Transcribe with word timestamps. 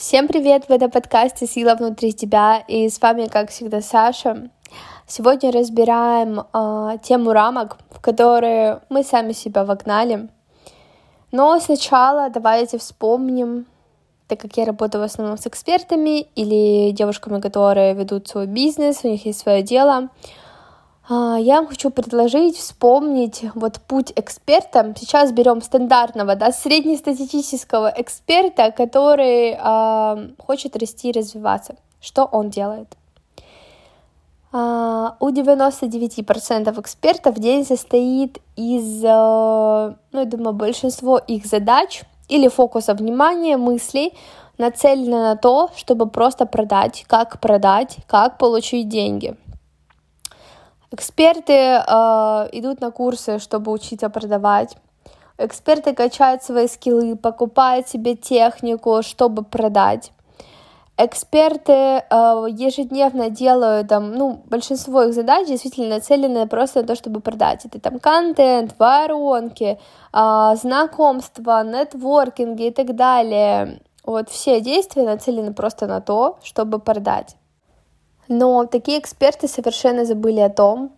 Всем 0.00 0.28
привет! 0.28 0.64
В 0.66 0.70
этом 0.70 0.90
подкасте 0.90 1.46
«Сила 1.46 1.74
внутри 1.74 2.14
тебя» 2.14 2.64
и 2.66 2.88
с 2.88 3.02
вами, 3.02 3.26
как 3.26 3.50
всегда, 3.50 3.82
Саша. 3.82 4.48
Сегодня 5.06 5.52
разбираем 5.52 6.40
э, 6.40 6.96
тему 7.02 7.34
рамок, 7.34 7.76
в 7.90 8.00
которые 8.00 8.80
мы 8.88 9.02
сами 9.02 9.32
себя 9.32 9.62
вогнали. 9.62 10.30
Но 11.32 11.60
сначала 11.60 12.30
давайте 12.30 12.78
вспомним, 12.78 13.66
так 14.26 14.40
как 14.40 14.56
я 14.56 14.64
работаю 14.64 15.02
в 15.02 15.04
основном 15.04 15.36
с 15.36 15.46
экспертами 15.46 16.20
или 16.34 16.92
девушками, 16.92 17.38
которые 17.38 17.92
ведут 17.92 18.26
свой 18.26 18.46
бизнес, 18.46 19.00
у 19.04 19.08
них 19.08 19.26
есть 19.26 19.40
свое 19.40 19.60
дело, 19.62 20.08
я 21.10 21.56
вам 21.56 21.66
хочу 21.66 21.90
предложить 21.90 22.56
вспомнить 22.56 23.44
вот 23.54 23.80
путь 23.80 24.12
эксперта. 24.14 24.94
Сейчас 24.96 25.32
берем 25.32 25.60
стандартного, 25.60 26.36
да, 26.36 26.52
среднестатистического 26.52 27.92
эксперта, 27.96 28.70
который 28.70 29.58
э, 29.58 30.28
хочет 30.38 30.76
расти 30.76 31.10
и 31.10 31.12
развиваться. 31.12 31.74
Что 32.00 32.24
он 32.24 32.50
делает? 32.50 32.96
Uh, 34.52 35.12
у 35.20 35.28
99% 35.30 36.80
экспертов 36.80 37.38
день 37.38 37.64
состоит 37.64 38.38
из, 38.56 39.04
uh, 39.04 39.94
ну, 40.10 40.18
я 40.18 40.24
думаю, 40.24 40.54
большинство 40.54 41.18
их 41.18 41.46
задач 41.46 42.02
или 42.28 42.48
фокуса 42.48 42.94
внимания, 42.94 43.56
мыслей 43.56 44.12
нацелены 44.58 45.20
на 45.20 45.36
то, 45.36 45.70
чтобы 45.76 46.08
просто 46.08 46.46
продать, 46.46 47.04
как 47.06 47.38
продать, 47.40 47.98
как 48.08 48.38
получить 48.38 48.88
деньги– 48.88 49.36
Эксперты 50.92 51.52
э, 51.52 51.80
идут 52.52 52.80
на 52.80 52.90
курсы, 52.90 53.38
чтобы 53.38 53.70
учиться 53.70 54.10
продавать. 54.10 54.76
Эксперты 55.38 55.94
качают 55.94 56.42
свои 56.42 56.66
скиллы, 56.66 57.16
покупают 57.16 57.88
себе 57.88 58.16
технику, 58.16 59.00
чтобы 59.02 59.44
продать. 59.44 60.10
Эксперты 60.96 61.72
э, 61.72 62.02
ежедневно 62.50 63.30
делают 63.30 63.88
там, 63.88 64.12
ну, 64.12 64.42
большинство 64.46 65.04
их 65.04 65.14
задач 65.14 65.46
действительно 65.46 65.94
нацелены 65.94 66.48
просто 66.48 66.80
на 66.80 66.86
то, 66.88 66.96
чтобы 66.96 67.20
продать. 67.20 67.64
Это 67.64 67.80
там 67.80 68.00
контент, 68.00 68.74
воронки, 68.76 69.78
э, 70.12 70.56
знакомства, 70.56 71.62
нетворкинги 71.62 72.66
и 72.66 72.70
так 72.72 72.96
далее. 72.96 73.80
Вот 74.04 74.28
все 74.28 74.60
действия 74.60 75.04
нацелены 75.04 75.54
просто 75.54 75.86
на 75.86 76.00
то, 76.00 76.38
чтобы 76.42 76.80
продать. 76.80 77.36
Но 78.30 78.64
такие 78.64 79.00
эксперты 79.00 79.48
совершенно 79.48 80.04
забыли 80.04 80.38
о 80.38 80.50
том, 80.50 80.92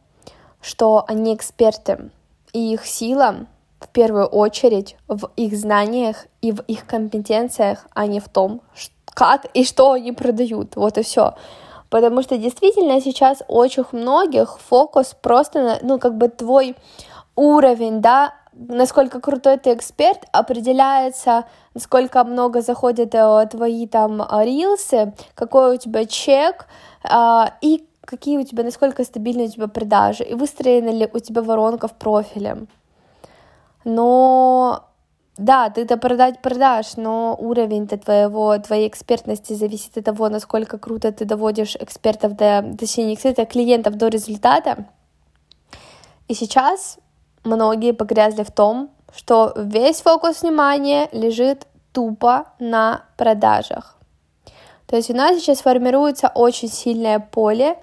что 0.60 1.02
они 1.08 1.34
эксперты, 1.34 2.10
и 2.52 2.74
их 2.74 2.84
сила 2.84 3.46
в 3.80 3.88
первую 3.88 4.26
очередь 4.26 4.96
в 5.08 5.30
их 5.36 5.56
знаниях 5.56 6.26
и 6.42 6.52
в 6.52 6.60
их 6.68 6.86
компетенциях, 6.86 7.86
а 7.94 8.06
не 8.06 8.20
в 8.20 8.28
том, 8.28 8.60
как 9.06 9.46
и 9.54 9.64
что 9.64 9.92
они 9.92 10.12
продают. 10.12 10.76
Вот 10.76 10.98
и 10.98 11.02
все. 11.02 11.34
Потому 11.88 12.20
что 12.20 12.36
действительно 12.36 13.00
сейчас 13.00 13.42
очень 13.48 13.84
многих 13.92 14.58
фокус 14.60 15.16
просто 15.18 15.62
на, 15.62 15.78
ну, 15.80 15.98
как 15.98 16.18
бы 16.18 16.28
твой 16.28 16.76
уровень, 17.34 18.02
да, 18.02 18.34
насколько 18.54 19.20
крутой 19.20 19.58
ты 19.58 19.72
эксперт, 19.74 20.24
определяется, 20.32 21.44
насколько 21.74 22.22
много 22.24 22.60
заходят 22.60 23.14
э, 23.14 23.46
твои 23.50 23.86
там 23.86 24.22
рилсы, 24.22 25.14
какой 25.34 25.74
у 25.74 25.78
тебя 25.78 26.04
чек, 26.04 26.66
а, 27.04 27.54
и 27.60 27.86
какие 28.04 28.38
у 28.38 28.44
тебя, 28.44 28.64
насколько 28.64 29.04
стабильны 29.04 29.44
у 29.44 29.48
тебя 29.48 29.68
продажи, 29.68 30.24
и 30.24 30.34
выстроена 30.34 30.90
ли 30.90 31.08
у 31.12 31.18
тебя 31.18 31.42
воронка 31.42 31.88
в 31.88 31.94
профиле. 31.94 32.66
Но 33.84 34.84
да, 35.38 35.70
ты 35.70 35.82
это 35.82 35.96
продать 35.96 36.42
продашь, 36.42 36.96
но 36.96 37.34
уровень-то 37.38 37.96
твоего, 37.96 38.58
твоей 38.58 38.88
экспертности 38.88 39.54
зависит 39.54 39.96
от 39.96 40.04
того, 40.04 40.28
насколько 40.28 40.78
круто 40.78 41.10
ты 41.10 41.24
доводишь 41.24 41.76
экспертов 41.76 42.36
до, 42.36 42.76
точнее, 42.78 43.04
не 43.04 43.14
экспертов, 43.14 43.46
а 43.48 43.50
клиентов 43.50 43.96
до 43.96 44.08
результата. 44.08 44.86
И 46.28 46.34
сейчас 46.34 46.98
многие 47.44 47.92
погрязли 47.92 48.42
в 48.42 48.50
том, 48.50 48.90
что 49.14 49.52
весь 49.56 50.00
фокус 50.00 50.42
внимания 50.42 51.08
лежит 51.12 51.66
тупо 51.92 52.46
на 52.58 53.04
продажах. 53.16 53.96
То 54.86 54.96
есть 54.96 55.10
у 55.10 55.14
нас 55.14 55.36
сейчас 55.38 55.60
формируется 55.60 56.30
очень 56.34 56.68
сильное 56.68 57.18
поле 57.18 57.76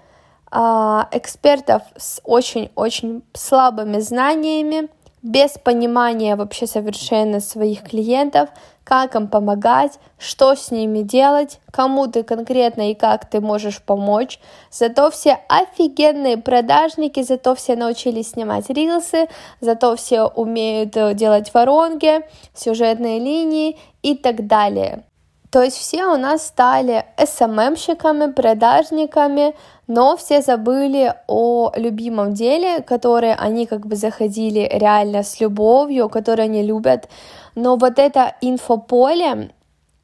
а, 0.52 1.08
экспертов 1.12 1.84
с 1.96 2.22
очень-очень 2.24 3.24
слабыми 3.34 4.00
знаниями, 4.00 4.90
без 5.22 5.58
понимания 5.58 6.36
вообще 6.36 6.66
совершенно 6.66 7.40
своих 7.40 7.84
клиентов, 7.84 8.50
как 8.90 9.14
им 9.14 9.28
помогать, 9.28 10.00
что 10.18 10.56
с 10.56 10.72
ними 10.72 11.04
делать, 11.04 11.60
кому 11.70 12.08
ты 12.08 12.24
конкретно 12.24 12.90
и 12.90 12.96
как 12.96 13.30
ты 13.30 13.40
можешь 13.40 13.84
помочь. 13.84 14.40
Зато 14.72 15.12
все 15.12 15.40
офигенные 15.48 16.38
продажники, 16.38 17.22
зато 17.22 17.54
все 17.54 17.76
научились 17.76 18.32
снимать 18.32 18.68
рилсы, 18.72 19.28
зато 19.62 19.96
все 19.96 20.24
умеют 20.24 20.98
э, 20.98 21.14
делать 21.14 21.54
воронки, 21.54 22.26
сюжетные 22.56 23.20
линии 23.20 23.78
и 24.02 24.16
так 24.16 24.48
далее. 24.48 25.04
То 25.52 25.64
есть 25.64 25.78
все 25.78 26.06
у 26.06 26.18
нас 26.18 26.46
стали 26.46 27.06
SMM-щиками, 27.18 28.32
продажниками, 28.34 29.56
но 29.88 30.16
все 30.16 30.42
забыли 30.42 31.16
о 31.28 31.72
любимом 31.76 32.34
деле, 32.34 32.82
которое 32.82 33.34
они 33.34 33.66
как 33.66 33.88
бы 33.88 33.96
заходили 33.96 34.70
реально 34.72 35.24
с 35.24 35.40
любовью, 35.40 36.08
которое 36.10 36.44
они 36.44 36.62
любят. 36.62 37.10
Но 37.56 37.78
вот 37.78 37.98
это 37.98 38.36
инфополе 38.42 39.50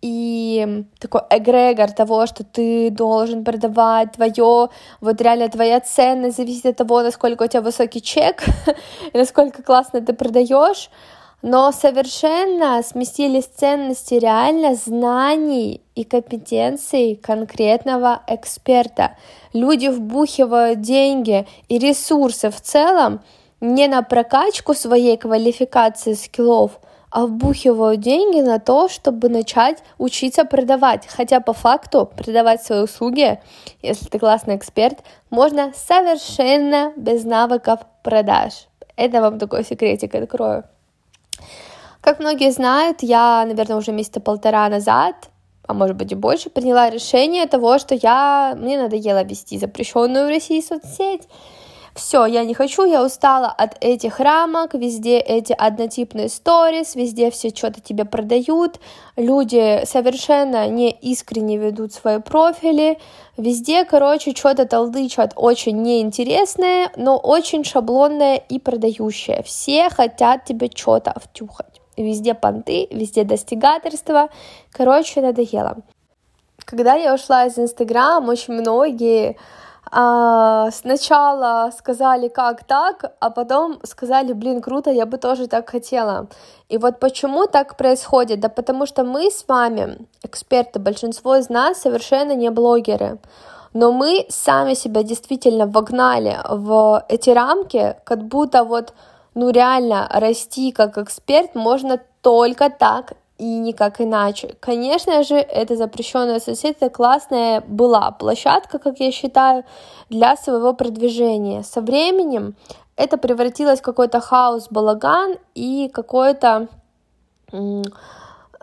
и 0.01 0.85
такой 0.99 1.21
эгрегор 1.29 1.91
того, 1.91 2.25
что 2.25 2.43
ты 2.43 2.89
должен 2.89 3.43
продавать 3.43 4.13
твое, 4.13 4.69
вот 5.01 5.21
реально 5.21 5.49
твоя 5.49 5.79
ценность 5.79 6.37
зависит 6.37 6.65
от 6.65 6.77
того, 6.77 7.01
насколько 7.01 7.43
у 7.43 7.47
тебя 7.47 7.61
высокий 7.61 8.01
чек, 8.01 8.43
насколько 9.13 9.61
классно 9.61 10.01
ты 10.01 10.13
продаешь, 10.13 10.89
но 11.45 11.71
совершенно 11.71 12.81
сместились 12.81 13.45
ценности 13.45 14.15
реально 14.15 14.73
знаний 14.73 15.79
и 15.93 16.03
компетенций 16.03 17.15
конкретного 17.15 18.23
эксперта. 18.25 19.15
Люди 19.53 19.85
вбухивают 19.85 20.81
деньги 20.81 21.45
и 21.69 21.77
ресурсы 21.77 22.49
в 22.49 22.59
целом 22.59 23.21
не 23.61 23.87
на 23.87 24.01
прокачку 24.01 24.73
своей 24.73 25.17
квалификации 25.17 26.13
скиллов, 26.13 26.79
а 27.11 27.27
вбухивают 27.27 28.01
деньги 28.01 28.41
на 28.41 28.57
то, 28.57 28.89
чтобы 28.89 29.29
начать 29.29 29.83
учиться 29.99 30.45
продавать. 30.45 31.05
Хотя 31.05 31.41
по 31.41 31.53
факту 31.53 32.09
продавать 32.17 32.63
свои 32.63 32.79
услуги, 32.79 33.39
если 33.83 34.07
ты 34.07 34.17
классный 34.17 34.55
эксперт, 34.55 34.97
можно 35.29 35.73
совершенно 35.75 36.91
без 36.95 37.23
навыков 37.23 37.81
продаж. 38.01 38.67
Это 38.95 39.21
вам 39.21 39.37
такой 39.37 39.63
секретик 39.63 40.15
открою. 40.15 40.63
Как 42.01 42.19
многие 42.19 42.51
знают, 42.51 43.01
я, 43.01 43.43
наверное, 43.47 43.77
уже 43.77 43.91
месяца 43.91 44.19
полтора 44.19 44.69
назад, 44.69 45.29
а 45.67 45.73
может 45.73 45.95
быть 45.95 46.11
и 46.11 46.15
больше, 46.15 46.49
приняла 46.49 46.89
решение 46.89 47.47
того, 47.47 47.79
что 47.79 47.95
я, 47.95 48.53
мне 48.55 48.77
надоело 48.79 49.23
вести 49.23 49.57
запрещенную 49.57 50.27
в 50.27 50.29
России 50.29 50.61
соцсеть. 50.61 51.27
Все, 51.95 52.25
я 52.25 52.43
не 52.43 52.53
хочу, 52.53 52.83
я 52.83 53.05
устала 53.05 53.47
от 53.47 53.77
этих 53.79 54.19
рамок, 54.19 54.73
везде 54.73 55.17
эти 55.17 55.53
однотипные 55.53 56.27
сторис, 56.27 56.93
везде 56.93 57.31
все 57.31 57.51
что-то 57.51 57.79
тебе 57.79 58.03
продают, 58.03 58.81
люди 59.15 59.81
совершенно 59.85 60.67
не 60.67 60.91
искренне 60.91 61.55
ведут 61.55 61.93
свои 61.93 62.19
профили, 62.19 62.99
везде, 63.37 63.85
короче, 63.85 64.35
что-то 64.35 64.65
толдычат 64.65 65.31
очень 65.37 65.81
неинтересное, 65.83 66.91
но 66.97 67.15
очень 67.15 67.63
шаблонное 67.63 68.35
и 68.35 68.59
продающее. 68.59 69.41
Все 69.43 69.89
хотят 69.89 70.43
тебе 70.43 70.69
что-то 70.75 71.13
втюхать. 71.17 71.79
Везде 71.95 72.33
понты, 72.33 72.89
везде 72.91 73.23
достигательства. 73.23 74.27
Короче, 74.69 75.21
надоело. 75.21 75.77
Когда 76.57 76.95
я 76.95 77.13
ушла 77.13 77.45
из 77.45 77.57
Инстаграма, 77.57 78.31
очень 78.31 78.55
многие 78.55 79.37
а, 79.91 80.71
сначала 80.71 81.71
сказали, 81.77 82.27
как 82.27 82.63
так, 82.63 83.15
а 83.19 83.29
потом 83.29 83.79
сказали, 83.83 84.33
блин, 84.33 84.61
круто, 84.61 84.91
я 84.91 85.05
бы 85.05 85.17
тоже 85.17 85.47
так 85.47 85.69
хотела. 85.69 86.27
И 86.69 86.77
вот 86.77 86.99
почему 86.99 87.47
так 87.47 87.77
происходит? 87.77 88.39
Да 88.39 88.49
потому 88.49 88.85
что 88.85 89.03
мы 89.03 89.29
с 89.29 89.47
вами, 89.47 89.97
эксперты, 90.23 90.79
большинство 90.79 91.35
из 91.35 91.49
нас 91.49 91.81
совершенно 91.81 92.33
не 92.35 92.49
блогеры. 92.49 93.19
Но 93.73 93.91
мы 93.91 94.25
сами 94.29 94.73
себя 94.73 95.03
действительно 95.03 95.67
вогнали 95.67 96.39
в 96.49 97.05
эти 97.09 97.29
рамки, 97.29 97.95
как 98.05 98.23
будто 98.23 98.63
вот, 98.63 98.93
ну 99.33 99.49
реально, 99.49 100.07
расти 100.11 100.71
как 100.71 100.97
эксперт 100.97 101.55
можно 101.55 101.99
только 102.21 102.69
так, 102.69 103.13
и 103.37 103.57
никак 103.57 104.01
иначе. 104.01 104.55
Конечно 104.59 105.23
же, 105.23 105.35
эта 105.35 105.75
запрещенная 105.75 106.39
соцсеть 106.39 106.77
это 106.79 106.89
классная 106.89 107.61
была 107.61 108.11
площадка, 108.11 108.79
как 108.79 108.99
я 108.99 109.11
считаю, 109.11 109.63
для 110.09 110.35
своего 110.37 110.73
продвижения. 110.73 111.63
Со 111.63 111.81
временем 111.81 112.55
это 112.95 113.17
превратилось 113.17 113.79
в 113.79 113.83
какой-то 113.83 114.21
хаос, 114.21 114.67
балаган 114.69 115.35
и 115.53 115.89
какое-то 115.93 116.67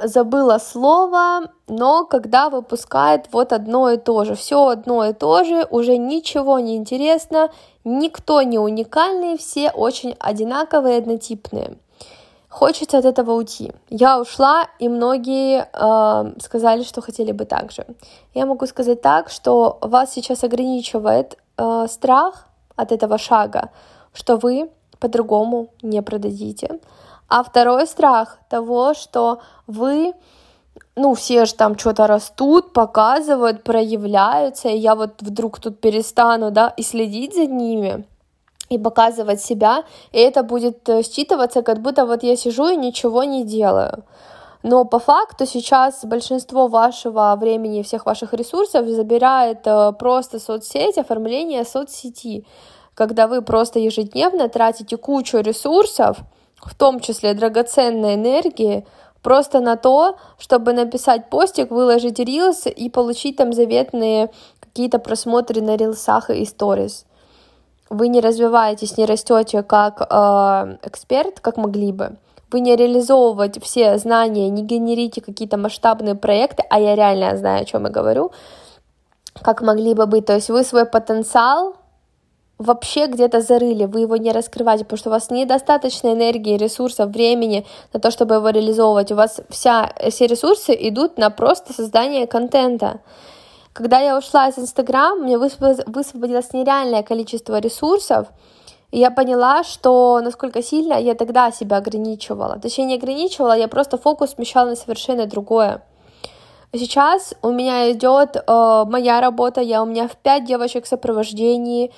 забыла 0.03 0.59
слово, 0.59 1.51
но 1.69 2.05
когда 2.05 2.49
выпускает 2.49 3.27
вот 3.31 3.53
одно 3.53 3.91
и 3.91 3.99
то 3.99 4.25
же, 4.25 4.35
все 4.35 4.69
одно 4.69 5.05
и 5.07 5.13
то 5.13 5.45
же, 5.45 5.67
уже 5.71 5.97
ничего 5.97 6.59
не 6.59 6.77
интересно, 6.77 7.51
никто 7.85 8.43
не 8.43 8.59
уникальный, 8.59 9.37
все 9.37 9.71
очень 9.71 10.17
одинаковые, 10.19 10.99
однотипные. 10.99 11.77
Хочется 12.53 12.99
от 12.99 13.07
этого 13.07 13.33
уйти. 13.33 13.73
Я 13.89 14.21
ушла, 14.21 14.67
и 14.79 14.89
многие 14.89 15.69
э, 15.73 16.39
сказали, 16.39 16.83
что 16.83 17.01
хотели 17.01 17.33
бы 17.33 17.47
так 17.47 17.73
же. 17.73 17.87
Я 18.35 18.45
могу 18.45 18.67
сказать 18.67 19.01
так, 19.01 19.31
что 19.31 19.79
вас 19.81 20.13
сейчас 20.13 20.45
ограничивает 20.45 21.39
э, 21.57 21.87
страх 21.89 22.47
от 22.77 22.93
этого 22.93 23.17
шага, 23.17 23.71
что 24.13 24.37
вы 24.37 24.69
по-другому 24.99 25.69
не 25.83 26.03
продадите. 26.03 26.79
А 27.27 27.43
второй 27.43 27.87
страх 27.87 28.39
того, 28.51 28.93
что 28.93 29.41
вы 29.67 30.13
ну, 30.95 31.15
все 31.15 31.47
же 31.47 31.55
там 31.55 31.79
что-то 31.79 32.07
растут, 32.07 32.75
показывают, 32.75 33.65
проявляются, 33.65 34.69
и 34.69 34.77
я 34.77 34.95
вот 34.95 35.23
вдруг 35.23 35.59
тут 35.59 35.81
перестану, 35.81 36.51
да, 36.51 36.75
и 36.77 36.83
следить 36.83 37.35
за 37.35 37.47
ними, 37.47 38.05
и 38.75 38.79
показывать 38.79 39.41
себя, 39.41 39.85
и 40.13 40.19
это 40.19 40.43
будет 40.43 40.89
э, 40.89 41.03
считываться, 41.03 41.63
как 41.63 41.81
будто 41.81 42.07
вот 42.07 42.23
я 42.23 42.37
сижу 42.37 42.69
и 42.69 42.77
ничего 42.77 43.25
не 43.25 43.45
делаю. 43.45 44.05
Но 44.63 44.85
по 44.85 44.99
факту 44.99 45.45
сейчас 45.47 46.05
большинство 46.05 46.69
вашего 46.69 47.37
времени 47.39 47.81
и 47.81 47.83
всех 47.83 48.07
ваших 48.07 48.33
ресурсов 48.33 48.87
забирает 48.87 49.67
э, 49.67 49.93
просто 49.99 50.39
соцсеть, 50.39 50.99
оформление 50.99 51.65
соцсети, 51.65 52.47
когда 52.95 53.27
вы 53.27 53.43
просто 53.43 53.79
ежедневно 53.79 54.49
тратите 54.49 54.97
кучу 54.97 55.39
ресурсов, 55.39 56.19
в 56.57 56.75
том 56.77 57.01
числе 57.01 57.35
драгоценной 57.35 58.15
энергии, 58.15 58.87
просто 59.23 59.61
на 59.61 59.77
то, 59.77 60.17
чтобы 60.39 60.73
написать 60.73 61.29
постик, 61.29 61.71
выложить 61.71 62.21
рилс 62.21 62.67
и 62.67 62.89
получить 62.89 63.37
там 63.37 63.53
заветные 63.53 64.31
какие-то 64.61 64.99
просмотры 64.99 65.61
на 65.61 65.77
рилсах 65.77 66.31
и 66.31 66.45
сторис. 66.45 67.05
Вы 67.93 68.09
не 68.09 68.21
развиваетесь, 68.21 68.97
не 68.97 69.05
растете 69.05 69.63
как 69.63 70.01
э, 70.01 70.77
эксперт, 70.83 71.41
как 71.41 71.59
могли 71.59 71.93
бы. 71.93 72.17
Вы 72.51 72.61
не 72.61 72.75
реализовываете 72.75 73.61
все 73.61 73.99
знания, 73.99 74.49
не 74.49 74.63
генерите 74.63 75.21
какие-то 75.21 75.59
масштабные 75.59 76.15
проекты, 76.15 76.65
а 76.71 76.81
я 76.81 76.95
реально 76.95 77.37
знаю, 77.37 77.63
о 77.63 77.65
чем 77.67 77.85
я 77.85 77.91
говорю, 77.91 78.33
как 79.43 79.61
могли 79.61 79.93
бы 79.93 80.07
быть. 80.07 80.25
То 80.25 80.35
есть 80.35 80.49
вы 80.49 80.65
свой 80.65 80.87
потенциал 80.87 81.77
вообще 82.57 83.09
где-то 83.09 83.43
зарыли, 83.43 83.85
вы 83.85 84.01
его 84.01 84.17
не 84.17 84.33
раскрываете, 84.33 84.85
потому 84.85 84.99
что 84.99 85.11
у 85.11 85.13
вас 85.13 85.31
недостаточно 85.31 86.15
энергии, 86.15 86.57
ресурсов, 86.57 87.11
времени 87.11 87.67
на 87.93 88.01
то, 88.01 88.11
чтобы 88.11 88.37
его 88.37 88.49
реализовывать. 88.49 89.13
У 89.13 89.17
вас 89.17 89.43
вся, 89.51 89.93
все 90.09 90.27
ресурсы 90.27 90.75
идут 90.89 91.19
на 91.19 91.29
просто 91.29 91.75
создание 91.75 92.27
контента. 92.27 93.01
Когда 93.73 94.01
я 94.01 94.19
ушла 94.19 94.49
из 94.49 94.59
Инстаграм, 94.59 95.19
мне 95.19 95.39
высвободилось 95.39 96.53
нереальное 96.53 97.03
количество 97.03 97.59
ресурсов, 97.59 98.29
и 98.91 98.99
я 98.99 99.11
поняла, 99.11 99.65
что 99.65 100.21
насколько 100.23 100.63
сильно 100.63 100.95
я 100.95 101.15
тогда 101.15 101.51
себя 101.51 101.79
ограничивала. 101.79 102.59
Точнее, 102.59 102.85
не 102.85 102.95
ограничивала, 102.97 103.57
я 103.57 103.69
просто 103.69 103.97
фокус 103.97 104.33
смещала 104.33 104.71
на 104.71 104.77
совершенно 104.77 105.27
другое. 105.27 105.83
Сейчас 106.75 107.35
у 107.43 107.51
меня 107.51 107.91
идет 107.93 108.37
э, 108.37 108.85
моя 108.87 109.21
работа, 109.21 109.61
я 109.61 109.83
у 109.83 109.87
меня 109.87 110.09
в 110.09 110.17
пять 110.17 110.45
девочек 110.45 110.85
в 110.85 110.89
сопровождении, 110.89 111.93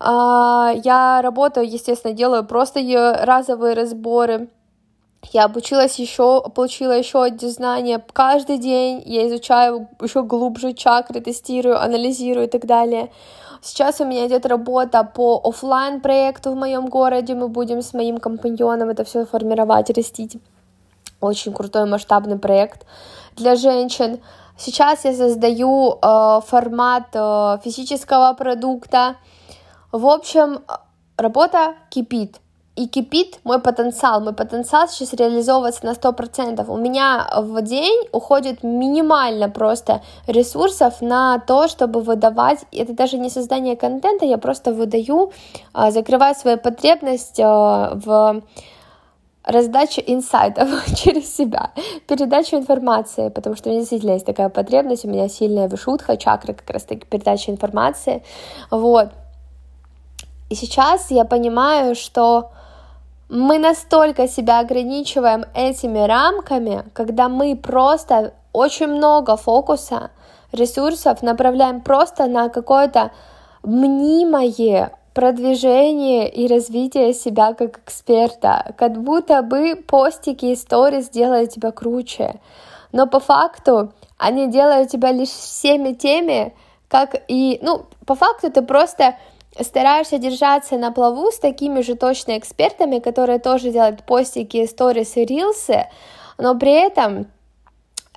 а, 0.00 0.72
я 0.84 1.20
работаю, 1.22 1.68
естественно, 1.68 2.14
делаю 2.14 2.44
просто 2.44 2.80
разовые 3.24 3.74
разборы. 3.74 4.48
Я 5.32 5.44
обучилась 5.44 5.98
еще, 5.98 6.42
получила 6.54 6.92
еще 6.92 7.22
одни 7.22 7.48
знания. 7.48 8.02
Каждый 8.12 8.58
день 8.58 9.02
я 9.04 9.26
изучаю 9.28 9.88
еще 10.00 10.22
глубже 10.22 10.72
чакры, 10.72 11.20
тестирую, 11.20 11.82
анализирую 11.82 12.46
и 12.46 12.50
так 12.50 12.66
далее. 12.66 13.10
Сейчас 13.60 14.00
у 14.00 14.04
меня 14.04 14.26
идет 14.26 14.46
работа 14.46 15.02
по 15.04 15.40
офлайн 15.44 16.00
проекту 16.00 16.52
в 16.52 16.56
моем 16.56 16.86
городе. 16.86 17.34
Мы 17.34 17.48
будем 17.48 17.82
с 17.82 17.92
моим 17.92 18.18
компаньоном 18.18 18.88
это 18.90 19.04
все 19.04 19.26
формировать, 19.26 19.90
растить. 19.90 20.38
Очень 21.20 21.52
крутой 21.52 21.86
масштабный 21.86 22.38
проект 22.38 22.86
для 23.36 23.56
женщин. 23.56 24.20
Сейчас 24.56 25.04
я 25.04 25.12
создаю 25.12 25.98
э, 26.00 26.40
формат 26.46 27.08
э, 27.14 27.58
физического 27.64 28.32
продукта. 28.34 29.16
В 29.92 30.06
общем, 30.06 30.60
работа 31.16 31.74
кипит. 31.90 32.40
И 32.78 32.86
кипит 32.86 33.40
мой 33.42 33.60
потенциал. 33.60 34.20
Мой 34.20 34.32
потенциал 34.32 34.88
сейчас 34.88 35.12
реализовывается 35.12 35.84
на 35.84 35.94
100%. 35.94 36.64
У 36.68 36.76
меня 36.76 37.28
в 37.36 37.60
день 37.62 38.06
уходит 38.12 38.62
минимально 38.62 39.48
просто 39.48 40.00
ресурсов 40.28 41.00
на 41.00 41.40
то, 41.40 41.66
чтобы 41.66 42.00
выдавать. 42.00 42.60
Это 42.70 42.92
даже 42.92 43.18
не 43.18 43.30
создание 43.30 43.76
контента, 43.76 44.24
я 44.24 44.38
просто 44.38 44.72
выдаю, 44.72 45.32
а, 45.72 45.90
закрываю 45.90 46.36
свою 46.36 46.56
потребность 46.56 47.40
а, 47.40 47.94
в 47.96 48.42
раздаче 49.42 50.04
инсайтов 50.06 50.68
через 50.94 51.34
себя, 51.34 51.72
передачу 52.06 52.54
информации, 52.54 53.28
потому 53.30 53.56
что 53.56 53.70
у 53.70 53.72
меня 53.72 53.80
действительно 53.80 54.12
есть 54.12 54.26
такая 54.26 54.50
потребность, 54.50 55.04
у 55.04 55.08
меня 55.08 55.28
сильная 55.28 55.66
вишутха, 55.66 56.16
чакра 56.16 56.52
как 56.52 56.70
раз 56.70 56.84
таки 56.84 57.04
передача 57.06 57.50
информации, 57.50 58.22
вот, 58.70 59.08
и 60.50 60.54
сейчас 60.54 61.10
я 61.10 61.24
понимаю, 61.24 61.94
что 61.94 62.50
мы 63.28 63.58
настолько 63.58 64.26
себя 64.26 64.60
ограничиваем 64.60 65.44
этими 65.54 66.06
рамками, 66.06 66.84
когда 66.94 67.28
мы 67.28 67.56
просто 67.56 68.34
очень 68.52 68.86
много 68.86 69.36
фокуса, 69.36 70.10
ресурсов 70.52 71.22
направляем 71.22 71.82
просто 71.82 72.26
на 72.26 72.48
какое-то 72.48 73.10
мнимое 73.62 74.92
продвижение 75.12 76.28
и 76.28 76.46
развитие 76.46 77.12
себя 77.12 77.52
как 77.52 77.80
эксперта, 77.80 78.72
как 78.78 79.02
будто 79.02 79.42
бы 79.42 79.76
постики 79.76 80.46
и 80.46 80.56
сторис 80.56 81.10
делают 81.10 81.50
тебя 81.50 81.70
круче. 81.72 82.40
Но 82.92 83.06
по 83.06 83.20
факту 83.20 83.92
они 84.16 84.48
делают 84.48 84.90
тебя 84.90 85.12
лишь 85.12 85.28
всеми 85.28 85.92
теми, 85.92 86.54
как 86.88 87.22
и, 87.28 87.58
ну, 87.62 87.84
по 88.06 88.14
факту 88.14 88.50
ты 88.50 88.62
просто 88.62 89.16
стараешься 89.60 90.18
держаться 90.18 90.76
на 90.76 90.92
плаву 90.92 91.30
с 91.30 91.38
такими 91.38 91.80
же 91.80 91.94
точно 91.94 92.38
экспертами, 92.38 92.98
которые 92.98 93.38
тоже 93.38 93.70
делают 93.70 94.04
постики, 94.04 94.66
сторисы, 94.66 95.24
рилсы, 95.24 95.86
но 96.38 96.56
при 96.58 96.72
этом 96.72 97.26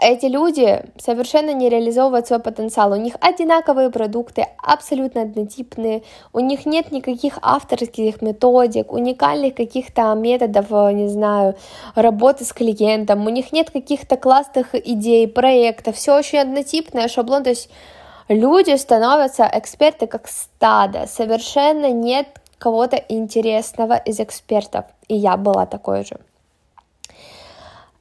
эти 0.02 0.26
люди 0.26 0.84
совершенно 0.98 1.54
не 1.54 1.70
реализовывают 1.70 2.26
свой 2.26 2.40
потенциал. 2.40 2.92
У 2.92 2.96
них 2.96 3.14
одинаковые 3.22 3.92
продукты, 3.92 4.48
абсолютно 4.58 5.22
однотипные, 5.22 6.02
у 6.34 6.40
них 6.40 6.66
нет 6.66 6.92
никаких 6.92 7.38
авторских 7.44 8.22
методик, 8.22 8.92
уникальных 8.92 9.54
каких-то 9.54 10.14
методов, 10.16 10.72
не 10.94 11.08
знаю, 11.08 11.56
работы 11.94 12.46
с 12.46 12.52
клиентом, 12.52 13.28
у 13.28 13.30
них 13.30 13.52
нет 13.52 13.70
каких-то 13.70 14.18
классных 14.18 14.74
идей, 14.74 15.28
проектов, 15.28 15.96
все 15.96 16.18
очень 16.18 16.40
однотипное, 16.40 17.08
шаблон, 17.08 17.44
то 17.44 17.52
есть 17.52 17.70
Люди 18.32 18.78
становятся 18.78 19.50
эксперты 19.52 20.08
как 20.08 20.30
стадо, 20.30 21.06
совершенно 21.06 21.92
нет 21.92 22.28
кого-то 22.60 22.96
интересного 22.96 23.98
из 23.98 24.22
экспертов, 24.22 24.86
и 25.10 25.16
я 25.18 25.36
была 25.36 25.66
такой 25.66 26.06
же. 26.06 26.18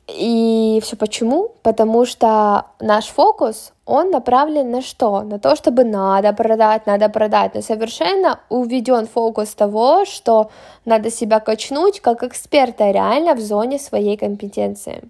И 0.06 0.78
все 0.84 0.94
почему? 0.94 1.50
Потому 1.62 2.06
что 2.06 2.66
наш 2.78 3.06
фокус, 3.06 3.72
он 3.84 4.10
направлен 4.10 4.70
на 4.70 4.82
что? 4.82 5.22
На 5.22 5.40
то, 5.40 5.56
чтобы 5.56 5.82
надо 5.82 6.32
продать, 6.32 6.86
надо 6.86 7.08
продать. 7.08 7.54
Но 7.56 7.62
совершенно 7.62 8.38
уведен 8.50 9.08
фокус 9.08 9.54
того, 9.54 10.04
что 10.04 10.50
надо 10.84 11.10
себя 11.10 11.40
качнуть 11.40 12.00
как 12.00 12.22
эксперта 12.22 12.92
реально 12.92 13.34
в 13.34 13.40
зоне 13.40 13.80
своей 13.80 14.16
компетенции. 14.16 15.02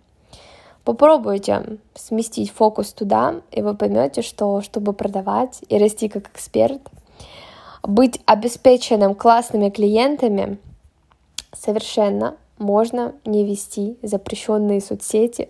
Попробуйте 0.90 1.78
сместить 1.94 2.50
фокус 2.50 2.92
туда, 2.92 3.42
и 3.52 3.62
вы 3.62 3.76
поймете, 3.76 4.22
что 4.22 4.60
чтобы 4.60 4.92
продавать 4.92 5.60
и 5.68 5.78
расти 5.78 6.08
как 6.08 6.28
эксперт, 6.30 6.80
быть 7.84 8.20
обеспеченным 8.26 9.14
классными 9.14 9.70
клиентами, 9.70 10.58
совершенно 11.54 12.34
можно 12.58 13.12
не 13.24 13.44
вести 13.44 13.98
запрещенные 14.02 14.80
соцсети, 14.80 15.46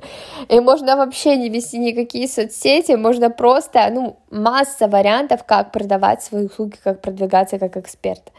и 0.50 0.60
можно 0.60 0.96
вообще 0.96 1.36
не 1.36 1.48
вести 1.48 1.78
никакие 1.78 2.28
соцсети, 2.28 2.92
можно 2.92 3.30
просто, 3.30 3.88
ну, 3.90 4.18
масса 4.30 4.88
вариантов, 4.88 5.44
как 5.44 5.72
продавать 5.72 6.22
свои 6.22 6.44
услуги, 6.48 6.76
как 6.84 7.00
продвигаться 7.00 7.58
как 7.58 7.78
эксперт. 7.78 8.30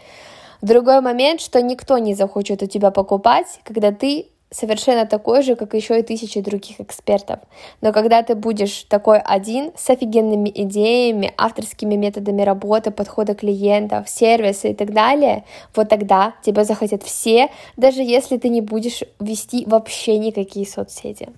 Другой 0.62 1.02
момент, 1.02 1.42
что 1.42 1.64
никто 1.64 1.98
не 1.98 2.14
захочет 2.14 2.62
у 2.62 2.68
тебя 2.68 2.92
покупать, 2.92 3.60
когда 3.64 3.92
ты 3.92 4.28
совершенно 4.54 5.06
такой 5.06 5.42
же, 5.42 5.56
как 5.56 5.74
еще 5.74 6.00
и 6.00 6.04
тысячи 6.04 6.40
других 6.40 6.80
экспертов. 6.80 7.40
Но 7.82 7.92
когда 7.92 8.24
ты 8.24 8.36
будешь 8.36 8.84
такой 8.84 9.20
один, 9.20 9.72
с 9.76 9.90
офигенными 9.90 10.52
идеями, 10.54 11.34
авторскими 11.38 11.96
методами 11.96 12.44
работы, 12.44 12.92
подхода 12.92 13.34
клиентов, 13.36 14.08
сервиса 14.08 14.70
и 14.70 14.74
так 14.74 14.94
далее, 14.94 15.44
вот 15.76 15.90
тогда 15.90 16.36
тебя 16.44 16.64
захотят 16.64 17.04
все, 17.04 17.50
даже 17.78 18.02
если 18.02 18.38
ты 18.38 18.50
не 18.50 18.62
будешь 18.62 19.04
вести 19.20 19.66
вообще 19.66 20.18
никакие 20.20 20.66
соцсети. 20.66 21.30